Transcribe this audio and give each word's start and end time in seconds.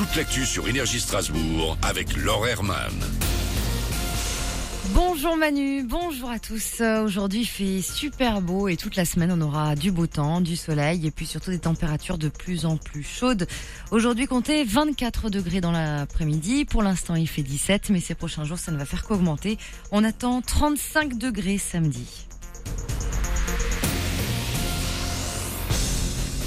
toute 0.00 0.16
l'actu 0.16 0.46
sur 0.46 0.66
Énergie 0.66 0.98
Strasbourg 0.98 1.76
avec 1.82 2.16
Laure 2.16 2.46
Herman. 2.48 2.90
Bonjour 4.94 5.36
Manu, 5.36 5.82
bonjour 5.82 6.30
à 6.30 6.38
tous. 6.38 6.80
Euh, 6.80 7.04
Aujourd'hui 7.04 7.40
il 7.40 7.44
fait 7.44 7.82
super 7.82 8.40
beau 8.40 8.68
et 8.68 8.78
toute 8.78 8.96
la 8.96 9.04
semaine 9.04 9.30
on 9.30 9.42
aura 9.42 9.76
du 9.76 9.92
beau 9.92 10.06
temps, 10.06 10.40
du 10.40 10.56
soleil 10.56 11.06
et 11.06 11.10
puis 11.10 11.26
surtout 11.26 11.50
des 11.50 11.58
températures 11.58 12.16
de 12.16 12.30
plus 12.30 12.64
en 12.64 12.78
plus 12.78 13.02
chaudes. 13.02 13.46
Aujourd'hui 13.90 14.26
comptez 14.26 14.64
24 14.64 15.28
degrés 15.28 15.60
dans 15.60 15.70
l'après-midi. 15.72 16.64
Pour 16.64 16.82
l'instant 16.82 17.14
il 17.14 17.28
fait 17.28 17.42
17 17.42 17.90
mais 17.90 18.00
ces 18.00 18.14
prochains 18.14 18.44
jours 18.44 18.58
ça 18.58 18.72
ne 18.72 18.78
va 18.78 18.86
faire 18.86 19.04
qu'augmenter. 19.04 19.58
On 19.92 20.02
attend 20.02 20.40
35 20.40 21.18
degrés 21.18 21.58
samedi. 21.58 22.26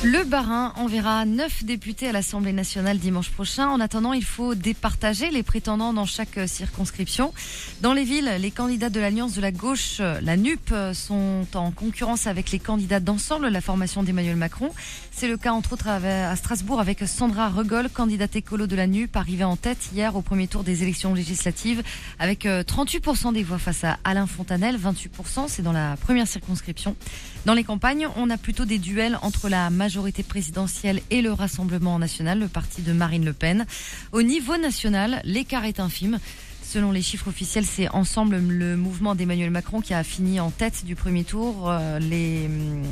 Le 0.05 0.25
Barin 0.25 0.73
enverra 0.75 1.23
neuf 1.23 1.63
députés 1.63 2.09
à 2.09 2.11
l'Assemblée 2.11 2.51
nationale 2.51 2.97
dimanche 2.97 3.29
prochain. 3.29 3.69
En 3.69 3.79
attendant, 3.79 4.11
il 4.11 4.25
faut 4.25 4.53
départager 4.53 5.31
les 5.31 5.43
prétendants 5.43 5.93
dans 5.93 6.05
chaque 6.05 6.37
circonscription. 6.45 7.33
Dans 7.79 7.93
les 7.93 8.03
villes, 8.03 8.29
les 8.37 8.51
candidats 8.51 8.89
de 8.89 8.99
l'Alliance 8.99 9.33
de 9.33 9.39
la 9.39 9.53
gauche, 9.53 10.01
la 10.01 10.35
NUP, 10.35 10.73
sont 10.93 11.47
en 11.53 11.71
concurrence 11.71 12.27
avec 12.27 12.51
les 12.51 12.59
candidats 12.59 12.99
d'ensemble, 12.99 13.47
la 13.47 13.61
formation 13.61 14.03
d'Emmanuel 14.03 14.35
Macron. 14.35 14.71
C'est 15.11 15.29
le 15.29 15.37
cas 15.37 15.53
entre 15.53 15.71
autres 15.71 15.87
à 15.87 16.35
Strasbourg 16.35 16.81
avec 16.81 17.07
Sandra 17.07 17.47
Regol, 17.47 17.87
candidate 17.89 18.35
écolo 18.35 18.67
de 18.67 18.75
la 18.75 18.87
NUP, 18.87 19.15
arrivée 19.15 19.45
en 19.45 19.55
tête 19.55 19.89
hier 19.93 20.17
au 20.17 20.21
premier 20.21 20.47
tour 20.47 20.65
des 20.65 20.83
élections 20.83 21.13
législatives 21.13 21.81
avec 22.19 22.43
38% 22.43 23.31
des 23.31 23.43
voix 23.43 23.57
face 23.57 23.85
à 23.85 23.99
Alain 24.03 24.27
Fontanel, 24.27 24.77
28%, 24.77 25.45
c'est 25.47 25.61
dans 25.61 25.71
la 25.71 25.95
première 25.95 26.27
circonscription. 26.27 26.97
Dans 27.45 27.53
les 27.53 27.63
campagnes, 27.63 28.09
on 28.17 28.29
a 28.29 28.37
plutôt 28.37 28.65
des 28.65 28.79
duels 28.79 29.17
entre 29.21 29.47
la 29.47 29.69
majorité 29.69 29.92
présidentielle 30.27 31.01
et 31.09 31.21
le 31.21 31.31
Rassemblement 31.31 31.99
national, 31.99 32.39
le 32.39 32.47
parti 32.47 32.81
de 32.81 32.93
Marine 32.93 33.25
Le 33.25 33.33
Pen. 33.33 33.65
Au 34.11 34.21
niveau 34.21 34.57
national, 34.57 35.21
l'écart 35.23 35.65
est 35.65 35.79
infime. 35.79 36.19
Selon 36.63 36.91
les 36.91 37.01
chiffres 37.01 37.27
officiels, 37.27 37.65
c'est 37.65 37.89
ensemble 37.89 38.37
le 38.37 38.75
mouvement 38.75 39.13
d'Emmanuel 39.13 39.51
Macron 39.51 39.81
qui 39.81 39.93
a 39.93 40.03
fini 40.03 40.39
en 40.39 40.49
tête 40.49 40.85
du 40.85 40.95
premier 40.95 41.23
tour. 41.23 41.69
Euh, 41.69 41.99
les, 41.99 42.49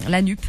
la 0.08 0.22
NUP 0.22 0.40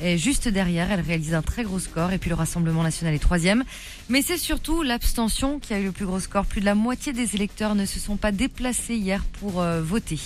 est 0.00 0.18
juste 0.18 0.48
derrière, 0.48 0.90
elle 0.90 1.00
réalise 1.00 1.34
un 1.34 1.42
très 1.42 1.62
gros 1.62 1.78
score 1.78 2.12
et 2.12 2.18
puis 2.18 2.28
le 2.28 2.36
Rassemblement 2.36 2.82
national 2.82 3.14
est 3.14 3.18
troisième. 3.18 3.64
Mais 4.10 4.20
c'est 4.20 4.36
surtout 4.36 4.82
l'abstention 4.82 5.58
qui 5.58 5.72
a 5.72 5.78
eu 5.78 5.84
le 5.84 5.92
plus 5.92 6.04
gros 6.04 6.20
score. 6.20 6.44
Plus 6.44 6.60
de 6.60 6.66
la 6.66 6.74
moitié 6.74 7.12
des 7.12 7.34
électeurs 7.34 7.74
ne 7.74 7.86
se 7.86 7.98
sont 7.98 8.16
pas 8.16 8.32
déplacés 8.32 8.96
hier 8.96 9.24
pour 9.40 9.62
euh, 9.62 9.80
voter. 9.80 10.20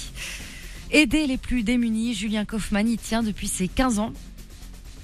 Aider 0.90 1.26
les 1.26 1.36
plus 1.36 1.62
démunis, 1.62 2.14
Julien 2.14 2.44
Kaufmann 2.46 2.88
y 2.88 2.96
tient 2.96 3.22
depuis 3.22 3.46
ses 3.46 3.68
15 3.68 3.98
ans. 3.98 4.12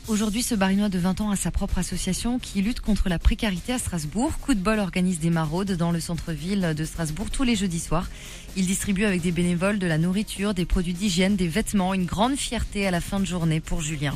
Aujourd'hui, 0.06 0.42
ce 0.42 0.54
barinois 0.54 0.90
de 0.90 0.98
20 0.98 1.22
ans 1.22 1.30
a 1.30 1.36
sa 1.36 1.50
propre 1.50 1.78
association 1.78 2.38
qui 2.38 2.60
lutte 2.60 2.80
contre 2.80 3.08
la 3.08 3.18
précarité 3.18 3.72
à 3.72 3.78
Strasbourg. 3.78 4.32
Coup 4.38 4.52
de 4.52 4.60
bol 4.60 4.78
organise 4.78 5.18
des 5.18 5.30
maraudes 5.30 5.72
dans 5.72 5.92
le 5.92 6.00
centre-ville 6.00 6.74
de 6.76 6.84
Strasbourg 6.84 7.30
tous 7.30 7.42
les 7.42 7.56
jeudis 7.56 7.80
soirs. 7.80 8.08
Il 8.54 8.66
distribue 8.66 9.04
avec 9.04 9.22
des 9.22 9.32
bénévoles 9.32 9.78
de 9.78 9.86
la 9.86 9.96
nourriture, 9.96 10.52
des 10.52 10.66
produits 10.66 10.92
d'hygiène, 10.92 11.36
des 11.36 11.48
vêtements. 11.48 11.94
Une 11.94 12.04
grande 12.04 12.36
fierté 12.36 12.86
à 12.86 12.90
la 12.90 13.00
fin 13.00 13.18
de 13.18 13.24
journée 13.24 13.60
pour 13.60 13.80
Julien 13.80 14.14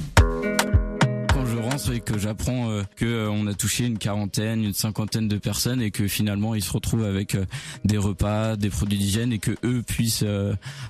et 1.87 2.01
que 2.01 2.19
j'apprends 2.19 2.71
euh, 2.71 2.83
que 2.97 3.05
euh, 3.05 3.31
on 3.31 3.47
a 3.47 3.55
touché 3.55 3.87
une 3.87 3.99
quarantaine, 3.99 4.65
une 4.65 4.73
cinquantaine 4.73 5.29
de 5.29 5.37
personnes 5.39 5.81
et 5.81 5.93
que 5.93 6.09
finalement 6.09 6.55
ils 6.57 6.63
se 6.63 6.73
retrouvent 6.73 7.05
avec 7.05 7.37
euh, 7.37 7.45
des 7.85 7.99
repas, 7.99 8.57
des 8.57 8.69
produits 8.69 8.99
d'hygiène 8.99 9.33
et 9.33 9.39
que 9.39 9.53
eux 9.65 9.83
puissent 9.87 10.25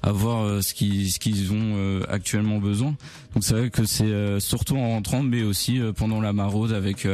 avoir 0.03 0.63
ce 0.63 0.73
qu'ils 0.73 1.13
ce 1.13 1.19
qu'ils 1.19 1.53
ont 1.53 2.03
actuellement 2.09 2.59
besoin. 2.59 2.95
Donc 3.35 3.45
c'est 3.45 3.55
vrai 3.55 3.71
que 3.71 3.85
c'est 3.85 4.41
surtout 4.41 4.77
en 4.77 4.91
rentrant, 4.91 5.23
mais 5.23 5.43
aussi 5.43 5.81
pendant 5.97 6.21
la 6.21 6.33
maraude 6.33 6.73
avec 6.73 7.07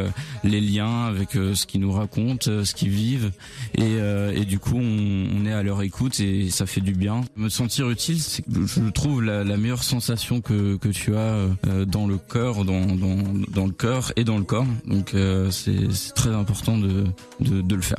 les 0.44 0.60
liens, 0.60 1.06
avec 1.06 1.32
ce 1.32 1.66
qu'ils 1.66 1.80
nous 1.80 1.92
racontent, 1.92 2.64
ce 2.64 2.74
qu'ils 2.74 2.90
vivent 2.90 3.32
et, 3.74 3.96
et 4.34 4.44
du 4.44 4.58
coup 4.58 4.76
on, 4.76 5.28
on, 5.36 5.46
est 5.46 5.52
à 5.52 5.62
leur 5.62 5.82
écoute 5.82 6.20
et 6.20 6.50
ça 6.50 6.66
fait 6.66 6.80
du 6.80 6.92
bien. 6.92 7.22
Me 7.36 7.48
sentir 7.48 7.90
utile, 7.90 8.20
c'est 8.20 8.44
je 8.48 8.90
trouve 8.90 9.22
la, 9.22 9.44
la, 9.44 9.56
meilleure 9.56 9.82
sensation 9.82 10.40
que 10.40 10.76
que 10.76 10.88
tu 10.88 11.16
as 11.16 11.48
dans 11.86 12.06
le 12.06 12.18
cœur, 12.18 12.64
dans 12.64 12.86
dans, 12.86 13.16
dans 13.48 13.63
le 13.66 13.72
cœur 13.72 14.12
et 14.16 14.24
dans 14.24 14.38
le 14.38 14.44
corps. 14.44 14.66
Donc 14.86 15.14
euh, 15.14 15.50
c'est 15.50 16.14
très 16.14 16.30
important 16.30 16.78
de, 16.78 17.04
de, 17.40 17.74
le 17.74 17.82
faire. 17.82 17.98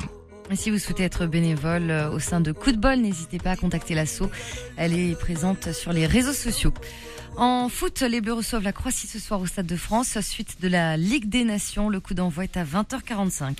Si 0.54 0.70
vous 0.70 0.78
souhaitez 0.78 1.04
être 1.04 1.26
bénévole 1.26 1.90
euh, 1.90 2.12
au 2.12 2.20
sein 2.20 2.40
de 2.42 2.52
Coup 2.52 2.72
de 2.72 2.78
bol, 2.78 2.98
n'hésitez 2.98 3.40
pas 3.40 3.52
à 3.52 3.56
contacter 3.56 3.96
l'asso. 3.96 4.30
Elle 4.78 4.94
est 4.94 5.20
présente 5.20 5.72
sur 5.72 5.92
les 5.92 6.06
réseaux 6.06 6.34
sociaux. 6.34 6.74
En 7.38 7.68
foot, 7.68 8.02
les 8.02 8.22
Bleus 8.22 8.34
reçoivent 8.34 8.64
la 8.64 8.72
Croatie 8.72 9.08
ce 9.08 9.20
soir 9.20 9.42
au 9.42 9.46
Stade 9.46 9.66
de 9.66 9.76
France, 9.76 10.18
suite 10.22 10.62
de 10.62 10.68
la 10.68 10.96
Ligue 10.96 11.28
des 11.28 11.44
Nations. 11.44 11.90
Le 11.90 12.00
coup 12.00 12.14
d'envoi 12.14 12.46
est 12.46 12.58
à 12.58 12.64
20h45. 12.64 13.56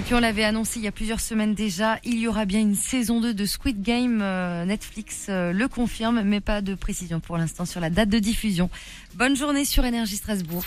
Et 0.00 0.02
puis 0.02 0.14
on 0.14 0.20
l'avait 0.20 0.44
annoncé 0.44 0.80
il 0.80 0.84
y 0.84 0.88
a 0.88 0.92
plusieurs 0.92 1.20
semaines 1.20 1.52
déjà, 1.52 1.98
il 2.04 2.18
y 2.18 2.26
aura 2.26 2.46
bien 2.46 2.58
une 2.58 2.74
saison 2.74 3.20
2 3.20 3.34
de 3.34 3.44
Squid 3.44 3.82
Game. 3.82 4.22
Euh, 4.22 4.64
Netflix 4.64 5.26
euh, 5.28 5.52
le 5.52 5.68
confirme, 5.68 6.22
mais 6.22 6.40
pas 6.40 6.62
de 6.62 6.74
précision 6.74 7.20
pour 7.20 7.36
l'instant 7.36 7.66
sur 7.66 7.80
la 7.80 7.90
date 7.90 8.08
de 8.08 8.18
diffusion. 8.18 8.70
Bonne 9.16 9.36
journée 9.36 9.66
sur 9.66 9.84
Énergie 9.84 10.16
Strasbourg. 10.16 10.64